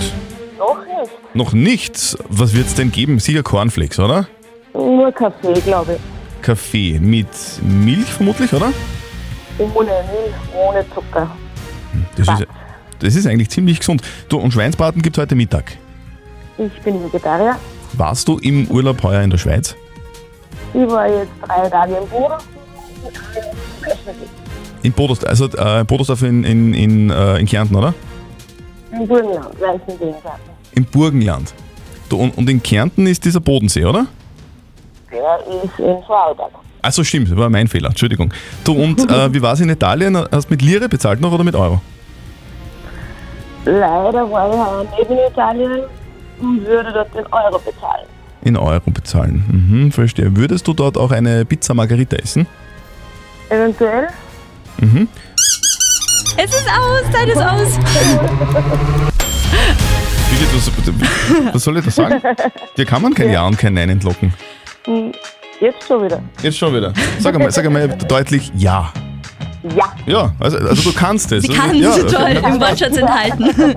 Noch 1.34 1.52
nicht. 1.52 1.94
Noch 1.94 2.18
nicht. 2.18 2.18
Was 2.28 2.54
wird's 2.54 2.74
denn 2.74 2.92
geben? 2.92 3.18
Sicher 3.18 3.42
Cornflakes, 3.42 3.98
oder? 3.98 4.28
Nur 4.72 5.12
Kaffee, 5.12 5.60
glaube 5.60 5.98
Kaffee 6.42 6.98
mit 7.00 7.28
Milch 7.62 8.06
vermutlich, 8.06 8.52
oder? 8.52 8.70
ich. 9.58 9.64
Ohne 9.74 9.90
Milch, 9.90 10.34
ohne 10.54 10.84
Zucker. 10.94 11.30
Das 12.16 12.28
ist, 12.28 12.46
das 12.98 13.14
ist 13.14 13.26
eigentlich 13.26 13.50
ziemlich 13.50 13.78
gesund. 13.78 14.02
Du, 14.28 14.38
und 14.38 14.52
Schweinsbraten 14.52 15.00
gibt 15.00 15.16
heute 15.16 15.34
Mittag. 15.34 15.76
Ich 16.58 16.82
bin 16.82 17.02
Vegetarier. 17.04 17.56
Warst 17.94 18.28
du 18.28 18.38
im 18.38 18.66
Urlaub 18.68 19.02
heuer 19.02 19.22
in 19.22 19.30
der 19.30 19.38
Schweiz? 19.38 19.74
Ich 20.72 20.86
war 20.88 21.08
jetzt 21.08 21.30
drei 21.42 21.68
Tage 21.68 21.94
im 21.96 22.08
Bruder. 22.08 22.38
In 24.82 24.92
Bodosdorf, 24.92 25.30
also 25.30 25.46
äh, 25.46 25.84
Bodosdorf 25.84 26.22
in, 26.22 26.44
in, 26.44 26.74
in, 26.74 27.10
äh, 27.10 27.38
in 27.38 27.46
Kärnten, 27.46 27.76
oder? 27.76 27.94
Im 28.92 29.06
Burgenland, 29.06 29.60
Weißenbehengarten. 29.60 30.53
Im 30.74 30.84
Burgenland. 30.84 31.54
Du, 32.08 32.16
und, 32.16 32.50
in 32.50 32.62
Kärnten 32.62 33.06
ist 33.06 33.24
dieser 33.24 33.40
Bodensee, 33.40 33.84
oder? 33.84 34.06
Der 35.10 35.38
ist 35.62 35.78
in 35.78 36.02
Vorarlberg. 36.06 36.50
Also 36.82 37.02
stimmt, 37.02 37.30
das 37.30 37.36
war 37.36 37.48
mein 37.48 37.66
Fehler, 37.66 37.88
Entschuldigung. 37.88 38.32
Du, 38.62 38.74
und 38.74 39.10
äh, 39.10 39.32
wie 39.32 39.40
war 39.40 39.54
es 39.54 39.60
in 39.60 39.70
Italien? 39.70 40.16
Hast 40.16 40.48
du 40.48 40.52
mit 40.52 40.62
Lire 40.62 40.88
bezahlt 40.88 41.20
noch 41.20 41.32
oder 41.32 41.44
mit 41.44 41.54
Euro? 41.54 41.80
Leider 43.64 44.30
war 44.30 44.84
ich 45.00 45.08
in 45.08 45.18
Italien 45.18 45.80
und 46.40 46.66
würde 46.66 46.92
dort 46.92 47.14
den 47.14 47.26
Euro 47.32 47.58
bezahlen. 47.58 48.06
In 48.42 48.56
Euro 48.58 48.90
bezahlen. 48.90 49.44
Mhm, 49.48 49.92
verstehe. 49.92 50.36
Würdest 50.36 50.68
du 50.68 50.74
dort 50.74 50.98
auch 50.98 51.10
eine 51.10 51.46
Pizza 51.46 51.72
Margarita 51.72 52.16
essen? 52.16 52.46
Eventuell? 53.48 54.08
Mhm. 54.78 55.08
Es 56.36 56.50
ist 56.50 56.68
aus, 56.68 57.10
Zeit 57.12 57.28
ist 57.28 57.40
aus. 57.40 57.78
Birgit, 60.38 60.54
was, 60.54 61.54
was 61.54 61.64
soll 61.64 61.78
ich 61.78 61.84
da 61.84 61.90
sagen? 61.90 62.22
Dir 62.76 62.84
kann 62.84 63.02
man 63.02 63.14
kein 63.14 63.30
Ja 63.30 63.46
und 63.46 63.58
kein 63.58 63.74
Nein 63.74 63.88
entlocken. 63.90 64.32
Hm, 64.84 65.12
Jetzt 65.60 65.86
schon 65.86 66.04
wieder. 66.04 66.20
Jetzt 66.42 66.58
schon 66.58 66.74
wieder. 66.74 66.92
Sag 67.20 67.34
einmal, 67.34 67.50
sag 67.50 67.64
einmal 67.64 67.88
deutlich 67.88 68.50
Ja. 68.56 68.92
Ja. 69.74 69.94
Ja, 70.04 70.32
also, 70.40 70.58
also 70.58 70.90
du 70.90 70.94
kannst 70.94 71.32
es. 71.32 71.44
Sie 71.44 71.48
Also, 71.48 71.60
kann 71.62 71.74
ja, 71.74 71.92
so 71.92 72.02
toll 72.06 72.32
im 72.32 72.60
Wortschatz 72.60 72.96
enthalten. 72.98 73.74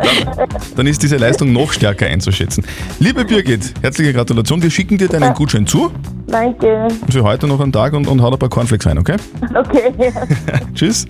Dann 0.76 0.86
ist 0.88 1.02
diese 1.02 1.16
Leistung 1.16 1.54
noch 1.54 1.72
stärker 1.72 2.08
einzuschätzen. 2.08 2.66
Liebe 3.00 3.24
Birgit, 3.24 3.74
herzliche 3.82 4.12
Gratulation. 4.12 4.62
Wir 4.62 4.70
schicken 4.70 4.98
dir 4.98 5.08
deinen 5.08 5.34
Gutschein 5.34 5.66
zu. 5.66 5.94
Danke. 6.28 6.90
Für 7.10 7.24
heute 7.24 7.48
noch 7.48 7.60
einen 7.62 7.72
Tag 7.72 7.94
und, 7.94 8.08
und 8.08 8.22
haut 8.22 8.34
ein 8.34 8.40
paar 8.40 8.50
Cornflakes 8.50 8.86
rein, 8.86 8.98
okay? 8.98 9.16
Okay. 9.56 9.92
Tschüss. 10.76 11.06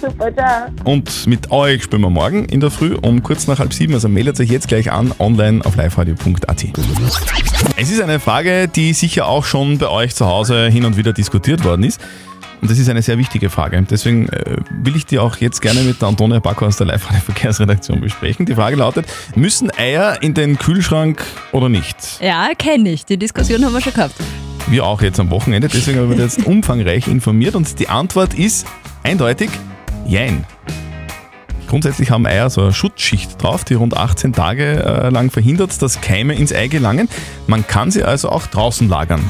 Super, 0.00 0.32
ciao. 0.34 0.66
Und 0.84 1.26
mit 1.26 1.50
euch 1.50 1.84
spielen 1.84 2.02
wir 2.02 2.10
morgen 2.10 2.46
in 2.46 2.60
der 2.60 2.70
Früh 2.70 2.94
um 2.94 3.22
kurz 3.22 3.46
nach 3.46 3.58
halb 3.58 3.72
sieben. 3.72 3.94
Also 3.94 4.08
meldet 4.08 4.40
euch 4.40 4.48
jetzt 4.48 4.68
gleich 4.68 4.90
an 4.90 5.12
online 5.18 5.64
auf 5.64 5.76
liveradio.at. 5.76 6.66
Es 7.76 7.90
ist 7.90 8.00
eine 8.00 8.18
Frage, 8.18 8.68
die 8.68 8.92
sicher 8.92 9.26
auch 9.26 9.44
schon 9.44 9.78
bei 9.78 9.88
euch 9.88 10.14
zu 10.14 10.26
Hause 10.26 10.68
hin 10.68 10.84
und 10.84 10.96
wieder 10.96 11.12
diskutiert 11.12 11.64
worden 11.64 11.84
ist. 11.84 12.00
Und 12.60 12.70
das 12.70 12.78
ist 12.78 12.88
eine 12.88 13.02
sehr 13.02 13.18
wichtige 13.18 13.50
Frage. 13.50 13.84
Deswegen 13.90 14.28
äh, 14.28 14.56
will 14.70 14.94
ich 14.94 15.04
die 15.04 15.18
auch 15.18 15.36
jetzt 15.38 15.60
gerne 15.60 15.80
mit 15.80 16.00
der 16.00 16.08
Antonia 16.08 16.38
Backer 16.38 16.66
aus 16.66 16.76
der 16.76 16.86
Live-Radio-Verkehrsredaktion 16.86 18.00
besprechen. 18.00 18.46
Die 18.46 18.54
Frage 18.54 18.76
lautet, 18.76 19.06
müssen 19.34 19.70
Eier 19.76 20.22
in 20.22 20.32
den 20.34 20.56
Kühlschrank 20.58 21.24
oder 21.50 21.68
nicht? 21.68 21.96
Ja, 22.20 22.50
kenne 22.56 22.90
ich. 22.90 23.04
Die 23.04 23.16
Diskussion 23.16 23.64
haben 23.64 23.72
wir 23.72 23.80
schon 23.80 23.92
gehabt. 23.92 24.14
Wir 24.68 24.84
auch 24.84 25.02
jetzt 25.02 25.20
am 25.20 25.30
Wochenende, 25.30 25.68
deswegen 25.68 25.98
haben 25.98 26.10
wir 26.10 26.16
jetzt 26.16 26.46
umfangreich 26.46 27.08
informiert 27.08 27.54
und 27.54 27.78
die 27.78 27.88
Antwort 27.88 28.34
ist 28.34 28.66
eindeutig 29.02 29.50
Jein. 30.06 30.44
Grundsätzlich 31.72 32.10
haben 32.10 32.26
Eier 32.26 32.50
so 32.50 32.60
eine 32.60 32.74
Schutzschicht 32.74 33.42
drauf, 33.42 33.64
die 33.64 33.72
rund 33.72 33.96
18 33.96 34.34
Tage 34.34 34.84
äh, 34.84 35.08
lang 35.08 35.30
verhindert, 35.30 35.80
dass 35.80 36.02
Keime 36.02 36.34
ins 36.34 36.52
Ei 36.52 36.68
gelangen. 36.68 37.08
Man 37.46 37.66
kann 37.66 37.90
sie 37.90 38.02
also 38.02 38.28
auch 38.28 38.46
draußen 38.46 38.90
lagern. 38.90 39.22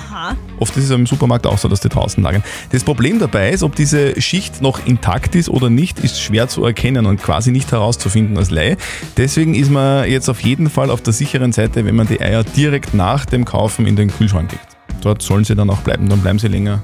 Oft 0.59 0.77
ist 0.77 0.87
es 0.87 0.91
im 0.91 1.07
Supermarkt 1.07 1.47
auch 1.47 1.59
so, 1.59 1.69
dass 1.69 1.79
die 1.79 1.89
draußen 1.89 2.21
lagern. 2.21 2.43
Das 2.73 2.83
Problem 2.83 3.21
dabei 3.21 3.51
ist, 3.51 3.63
ob 3.63 3.77
diese 3.77 4.21
Schicht 4.21 4.61
noch 4.61 4.85
intakt 4.87 5.37
ist 5.37 5.51
oder 5.51 5.71
nicht, 5.71 6.01
ist 6.01 6.21
schwer 6.21 6.49
zu 6.49 6.65
erkennen 6.65 7.07
und 7.07 7.23
quasi 7.23 7.53
nicht 7.53 7.71
herauszufinden 7.71 8.37
als 8.37 8.51
Laie. 8.51 8.77
Deswegen 9.17 9.55
ist 9.55 9.71
man 9.71 10.11
jetzt 10.11 10.29
auf 10.29 10.41
jeden 10.41 10.69
Fall 10.69 10.91
auf 10.91 11.01
der 11.01 11.13
sicheren 11.13 11.53
Seite, 11.53 11.85
wenn 11.85 11.95
man 11.95 12.09
die 12.09 12.21
Eier 12.21 12.43
direkt 12.43 12.93
nach 12.93 13.25
dem 13.25 13.45
Kaufen 13.45 13.87
in 13.87 13.95
den 13.95 14.11
Kühlschrank 14.11 14.51
legt. 14.51 14.72
Dort 15.03 15.21
sollen 15.23 15.45
sie 15.45 15.55
dann 15.55 15.69
auch 15.69 15.81
bleiben, 15.81 16.09
dann 16.09 16.21
bleiben 16.21 16.39
sie 16.39 16.49
länger 16.49 16.83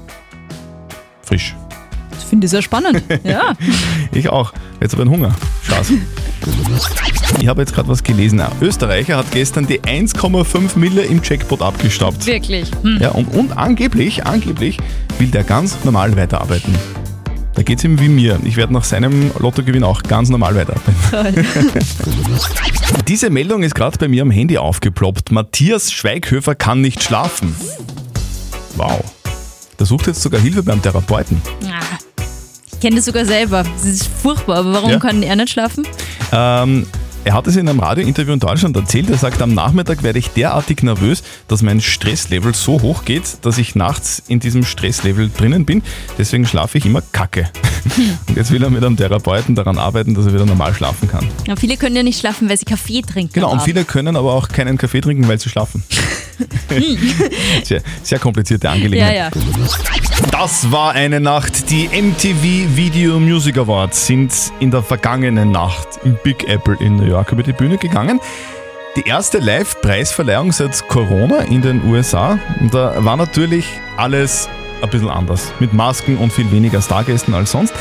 frisch. 1.29 1.55
Das 2.09 2.23
finde 2.23 2.45
ich 2.45 2.51
sehr 2.51 2.61
spannend. 2.61 3.03
Ja. 3.23 3.53
Ich 4.11 4.29
auch. 4.29 4.51
Jetzt 4.81 4.93
habe 4.93 5.03
ich 5.03 5.09
Hunger. 5.09 5.35
Spaß. 5.63 5.93
Ich 7.39 7.47
habe 7.47 7.61
jetzt 7.61 7.73
gerade 7.73 7.87
was 7.87 8.03
gelesen. 8.03 8.41
Ein 8.41 8.51
Österreicher 8.61 9.17
hat 9.17 9.31
gestern 9.31 9.67
die 9.67 9.79
1,5 9.81 10.77
Mille 10.77 11.03
im 11.03 11.21
Jackpot 11.23 11.61
abgestaubt. 11.61 12.25
Wirklich. 12.25 12.71
Hm. 12.81 12.97
Ja, 12.99 13.09
und, 13.09 13.25
und 13.35 13.57
angeblich, 13.57 14.25
angeblich 14.25 14.77
will 15.19 15.27
der 15.27 15.43
ganz 15.43 15.77
normal 15.83 16.17
weiterarbeiten. 16.17 16.73
Da 17.53 17.61
geht 17.61 17.77
es 17.79 17.83
ihm 17.83 17.99
wie 17.99 18.09
mir. 18.09 18.39
Ich 18.45 18.55
werde 18.55 18.73
nach 18.73 18.85
seinem 18.85 19.31
Lottogewinn 19.37 19.83
auch 19.83 20.01
ganz 20.01 20.29
normal 20.29 20.55
weiterarbeiten. 20.55 21.45
Diese 23.07 23.29
Meldung 23.29 23.63
ist 23.63 23.75
gerade 23.75 23.97
bei 23.99 24.07
mir 24.07 24.23
am 24.23 24.31
Handy 24.31 24.57
aufgeploppt. 24.57 25.31
Matthias 25.31 25.91
Schweighöfer 25.91 26.55
kann 26.55 26.81
nicht 26.81 27.03
schlafen. 27.03 27.53
Wow. 28.75 29.03
Der 29.77 29.85
sucht 29.85 30.07
jetzt 30.07 30.21
sogar 30.21 30.41
Hilfe 30.41 30.63
beim 30.63 30.81
Therapeuten. 30.81 31.41
Ah, 31.65 31.79
Ich 32.71 32.79
kenne 32.81 32.97
das 32.97 33.05
sogar 33.05 33.25
selber. 33.25 33.63
Das 33.63 33.85
ist 33.85 34.07
furchtbar, 34.07 34.57
aber 34.59 34.73
warum 34.73 34.91
Ja. 34.91 34.99
kann 34.99 35.21
er 35.23 35.35
nicht 35.35 35.49
schlafen? 35.51 35.85
Ähm, 36.31 36.85
er 37.25 37.33
hat 37.33 37.47
es 37.47 37.57
in 37.57 37.67
einem 37.67 37.79
Radiointerview 37.81 38.31
in 38.33 38.39
Deutschland 38.39 38.75
erzählt. 38.77 39.09
Er 39.09 39.17
sagt, 39.17 39.41
am 39.41 39.53
Nachmittag 39.53 40.01
werde 40.03 40.19
ich 40.19 40.29
derartig 40.29 40.83
nervös, 40.83 41.21
dass 41.49 41.61
mein 41.61 41.81
Stresslevel 41.81 42.53
so 42.55 42.81
hoch 42.81 43.03
geht, 43.03 43.39
dass 43.45 43.57
ich 43.57 43.75
nachts 43.75 44.23
in 44.27 44.39
diesem 44.39 44.63
Stresslevel 44.63 45.29
drinnen 45.35 45.65
bin. 45.65 45.83
Deswegen 46.17 46.45
schlafe 46.45 46.77
ich 46.77 46.85
immer 46.85 47.01
kacke. 47.11 47.49
Und 48.27 48.37
jetzt 48.37 48.51
will 48.51 48.63
er 48.63 48.69
mit 48.69 48.83
einem 48.83 48.95
Therapeuten 48.95 49.55
daran 49.55 49.77
arbeiten, 49.77 50.13
dass 50.15 50.25
er 50.27 50.33
wieder 50.33 50.45
normal 50.45 50.73
schlafen 50.73 51.09
kann. 51.09 51.27
Ja, 51.47 51.55
viele 51.57 51.75
können 51.75 51.95
ja 51.97 52.03
nicht 52.03 52.19
schlafen, 52.19 52.49
weil 52.49 52.57
sie 52.57 52.65
Kaffee 52.65 53.01
trinken. 53.01 53.33
Genau, 53.33 53.51
und 53.51 53.61
viele 53.61 53.83
können 53.83 54.15
aber 54.15 54.33
auch 54.33 54.47
keinen 54.47 54.77
Kaffee 54.77 55.01
trinken, 55.01 55.27
weil 55.27 55.39
sie 55.39 55.49
schlafen. 55.49 55.83
sehr, 57.63 57.81
sehr 58.03 58.19
komplizierte 58.19 58.67
Ja, 58.67 58.73
Angelegenheit. 58.73 59.15
ja. 59.15 59.29
Das 60.31 60.71
war 60.71 60.91
eine 60.93 61.19
Nacht. 61.19 61.69
Die 61.69 61.87
MTV 61.89 62.75
Video 62.75 63.19
Music 63.19 63.57
Awards 63.57 64.05
sind 64.07 64.33
in 64.59 64.71
der 64.71 64.83
vergangenen 64.83 65.51
Nacht 65.51 65.87
im 66.03 66.17
Big 66.23 66.47
Apple 66.47 66.77
in 66.79 66.95
New 66.97 67.05
York 67.05 67.31
über 67.31 67.43
die 67.43 67.53
Bühne 67.53 67.77
gegangen. 67.77 68.19
Die 68.95 69.07
erste 69.07 69.37
Live-Preisverleihung 69.39 70.51
seit 70.51 70.87
Corona 70.87 71.39
in 71.41 71.61
den 71.61 71.83
USA. 71.89 72.39
Und 72.59 72.73
da 72.73 73.03
war 73.03 73.17
natürlich 73.17 73.65
alles 73.97 74.49
ein 74.81 74.89
bisschen 74.89 75.09
anders. 75.09 75.51
Mit 75.59 75.73
Masken 75.73 76.17
und 76.17 76.33
viel 76.33 76.51
weniger 76.51 76.81
Stargästen 76.81 77.33
als 77.33 77.51
sonst. 77.51 77.73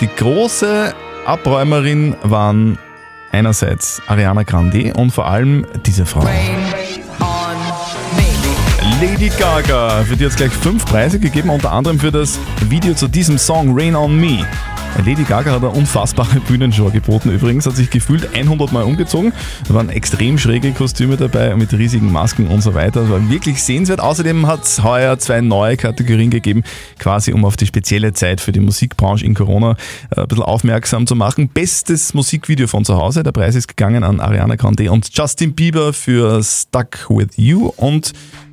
Die 0.00 0.08
große 0.08 0.94
Abräumerin 1.26 2.16
waren 2.22 2.78
einerseits 3.32 4.00
Ariana 4.06 4.42
Grande 4.42 4.92
und 4.94 5.10
vor 5.10 5.26
allem 5.26 5.66
diese 5.86 6.06
Frau. 6.06 6.26
Lady 9.00 9.28
Gaga. 9.28 10.04
Hat 10.04 10.20
es 10.20 10.34
gleich 10.34 10.50
fünf 10.50 10.84
Preise 10.84 11.20
gegeben, 11.20 11.50
unter 11.50 11.70
anderem 11.70 12.00
für 12.00 12.10
das 12.10 12.36
Video 12.68 12.94
zu 12.94 13.06
diesem 13.06 13.38
Song 13.38 13.78
Rain 13.78 13.94
on 13.94 14.18
Me. 14.18 14.44
Lady 15.06 15.22
Gaga 15.22 15.52
hat 15.52 15.62
eine 15.62 15.70
unfassbare 15.70 16.40
Bühnenshow 16.48 16.90
geboten 16.90 17.30
übrigens, 17.30 17.64
hat 17.66 17.76
sich 17.76 17.90
gefühlt 17.90 18.34
100 18.34 18.72
Mal 18.72 18.82
umgezogen. 18.82 19.32
Da 19.68 19.74
waren 19.74 19.88
extrem 19.88 20.36
schräge 20.36 20.72
Kostüme 20.72 21.16
dabei 21.16 21.54
mit 21.54 21.72
riesigen 21.72 22.10
Masken 22.10 22.48
und 22.48 22.60
so 22.60 22.74
weiter. 22.74 23.02
Das 23.02 23.10
war 23.10 23.30
wirklich 23.30 23.62
sehenswert. 23.62 24.00
Außerdem 24.00 24.48
hat 24.48 24.64
es 24.64 24.82
heuer 24.82 25.16
zwei 25.20 25.42
neue 25.42 25.76
Kategorien 25.76 26.30
gegeben, 26.30 26.64
quasi 26.98 27.32
um 27.32 27.44
auf 27.44 27.56
die 27.56 27.66
spezielle 27.66 28.14
Zeit 28.14 28.40
für 28.40 28.50
die 28.50 28.58
Musikbranche 28.58 29.24
in 29.24 29.34
Corona 29.34 29.76
äh, 30.10 30.22
ein 30.22 30.26
bisschen 30.26 30.42
aufmerksam 30.42 31.06
zu 31.06 31.14
machen. 31.14 31.48
Bestes 31.48 32.14
Musikvideo 32.14 32.66
von 32.66 32.84
zu 32.84 32.96
Hause. 32.96 33.22
Der 33.22 33.30
Preis 33.30 33.54
ist 33.54 33.68
gegangen 33.68 34.02
an 34.02 34.18
Ariana 34.18 34.56
Grande 34.56 34.90
und 34.90 35.16
Justin 35.16 35.54
Bieber 35.54 35.92
für 35.92 36.42
Stuck 36.42 37.08
With 37.08 37.36
You 37.36 37.72
und 37.76 38.12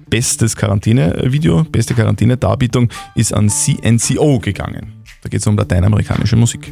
Bestes 0.10 0.56
Quarantäne-Video, 0.56 1.64
beste 1.64 1.94
Quarantäne-Darbietung 1.94 2.90
ist 3.16 3.34
an 3.34 3.50
CNCO 3.50 4.40
gegangen. 4.40 4.94
Da 5.24 5.30
geht 5.30 5.42
es 5.42 5.48
um 5.48 5.58
lateinamerikanische 5.58 6.36
Musik. 6.36 6.72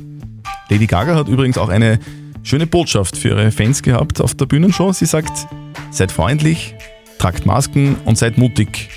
Lady 0.70 0.86
Gaga 0.86 1.16
hat 1.16 1.28
übrigens 1.28 1.58
auch 1.58 1.70
eine 1.70 2.00
schöne 2.44 2.68
Botschaft 2.68 3.18
für 3.18 3.30
ihre 3.30 3.52
Fans 3.52 3.82
gehabt 3.82 4.22
auf 4.22 4.36
der 4.36 4.46
Bühnenshow. 4.46 4.92
Sie 4.92 5.06
sagt, 5.06 5.48
seid 5.92 6.12
freundlich, 6.12 6.76
tragt 7.18 7.46
Masken 7.46 7.96
und 8.06 8.18
seid 8.18 8.38
mutig. 8.38 8.90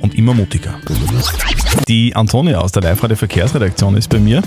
Und 0.00 0.14
immer 0.14 0.32
mutiger. 0.32 0.78
Die 1.88 2.14
Antonia 2.16 2.58
aus 2.58 2.72
der 2.72 2.82
Live-Radio-Verkehrsredaktion 2.82 3.96
ist 3.96 4.08
bei 4.08 4.18
mir. 4.18 4.42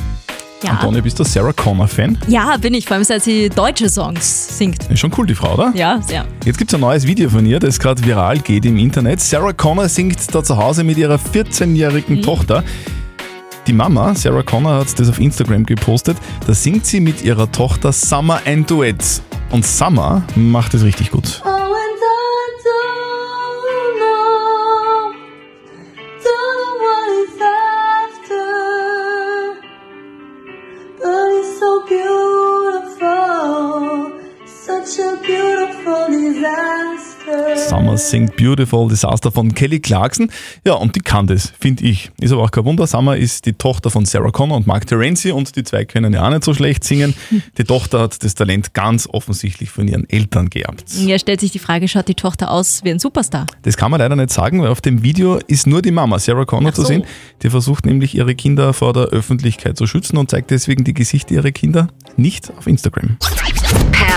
Ja. 0.63 0.71
Antonia, 0.71 1.01
bist 1.01 1.17
du 1.17 1.23
Sarah 1.23 1.53
Connor-Fan? 1.53 2.17
Ja, 2.27 2.57
bin 2.57 2.73
ich, 2.73 2.85
vor 2.85 2.95
allem 2.95 3.03
seit 3.05 3.23
sie 3.23 3.49
deutsche 3.49 3.89
Songs 3.89 4.57
singt. 4.57 4.89
Ist 4.89 4.99
schon 4.99 5.11
cool, 5.17 5.25
die 5.25 5.35
Frau, 5.35 5.53
oder? 5.53 5.71
Ja, 5.73 6.01
sehr. 6.01 6.25
Jetzt 6.43 6.57
gibt 6.57 6.71
es 6.71 6.75
ein 6.75 6.81
neues 6.81 7.07
Video 7.07 7.29
von 7.29 7.45
ihr, 7.45 7.59
das 7.59 7.79
gerade 7.79 8.03
viral 8.03 8.39
geht 8.39 8.65
im 8.65 8.77
Internet. 8.77 9.21
Sarah 9.21 9.53
Connor 9.53 9.87
singt 9.87 10.17
da 10.35 10.43
zu 10.43 10.57
Hause 10.57 10.83
mit 10.83 10.97
ihrer 10.97 11.15
14-jährigen 11.15 12.21
Tochter. 12.21 12.63
Die 13.67 13.73
Mama, 13.73 14.13
Sarah 14.15 14.43
Connor, 14.43 14.79
hat 14.79 14.99
das 14.99 15.09
auf 15.09 15.19
Instagram 15.19 15.65
gepostet. 15.65 16.17
Da 16.45 16.53
singt 16.53 16.85
sie 16.85 16.99
mit 16.99 17.23
ihrer 17.23 17.49
Tochter 17.51 17.93
Summer 17.93 18.41
ein 18.43 18.65
Duett. 18.65 19.21
Und 19.51 19.65
Summer 19.65 20.23
macht 20.35 20.73
es 20.73 20.83
richtig 20.83 21.11
gut. 21.11 21.27
Summer 21.27 21.58
singt 38.09 38.35
Beautiful 38.37 38.89
Disaster 38.89 39.31
von 39.31 39.53
Kelly 39.53 39.79
Clarkson. 39.79 40.31
Ja, 40.65 40.73
und 40.73 40.95
die 40.95 40.99
kann 40.99 41.27
das, 41.27 41.53
finde 41.59 41.83
ich. 41.83 42.11
Ist 42.19 42.31
aber 42.31 42.43
auch 42.43 42.51
kein 42.51 42.65
Wunder. 42.65 42.87
Summer 42.87 43.15
ist 43.15 43.45
die 43.45 43.53
Tochter 43.53 43.91
von 43.91 44.05
Sarah 44.05 44.31
Connor 44.31 44.57
und 44.57 44.67
Mark 44.67 44.87
Terenzi 44.87 45.31
und 45.31 45.55
die 45.55 45.63
zwei 45.63 45.85
können 45.85 46.13
ja 46.13 46.25
auch 46.25 46.29
nicht 46.31 46.43
so 46.43 46.53
schlecht 46.53 46.83
singen. 46.83 47.13
Die 47.57 47.63
Tochter 47.63 47.99
hat 48.01 48.23
das 48.23 48.35
Talent 48.35 48.73
ganz 48.73 49.07
offensichtlich 49.07 49.69
von 49.69 49.87
ihren 49.87 50.09
Eltern 50.09 50.49
geerbt. 50.49 50.85
Ja, 50.95 51.19
stellt 51.19 51.41
sich 51.41 51.51
die 51.51 51.59
Frage, 51.59 51.87
schaut 51.87 52.07
die 52.07 52.15
Tochter 52.15 52.51
aus 52.51 52.83
wie 52.83 52.91
ein 52.91 52.99
Superstar? 52.99 53.47
Das 53.63 53.75
kann 53.75 53.91
man 53.91 53.99
leider 53.99 54.15
nicht 54.15 54.31
sagen, 54.31 54.61
weil 54.61 54.69
auf 54.69 54.81
dem 54.81 55.03
Video 55.03 55.39
ist 55.47 55.67
nur 55.67 55.81
die 55.81 55.91
Mama, 55.91 56.19
Sarah 56.19 56.45
Connor, 56.45 56.73
zu 56.73 56.81
so. 56.81 56.87
sehen. 56.87 57.03
Die 57.43 57.49
versucht 57.49 57.85
nämlich 57.85 58.15
ihre 58.15 58.33
Kinder 58.35 58.73
vor 58.73 58.93
der 58.93 59.03
Öffentlichkeit 59.03 59.77
zu 59.77 59.87
schützen 59.87 60.17
und 60.17 60.31
zeigt 60.31 60.51
deswegen 60.51 60.83
die 60.83 60.93
Gesichter 60.93 61.35
ihrer 61.35 61.51
Kinder 61.51 61.89
nicht 62.15 62.49
auf 62.57 62.65
Instagram. 62.65 63.17